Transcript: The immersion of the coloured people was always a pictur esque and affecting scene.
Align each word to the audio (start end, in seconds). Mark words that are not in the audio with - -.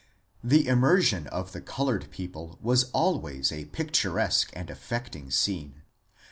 The 0.43 0.67
immersion 0.67 1.27
of 1.27 1.51
the 1.51 1.61
coloured 1.61 2.09
people 2.09 2.57
was 2.59 2.85
always 2.89 3.51
a 3.51 3.65
pictur 3.65 4.17
esque 4.19 4.49
and 4.55 4.71
affecting 4.71 5.29
scene. 5.29 5.83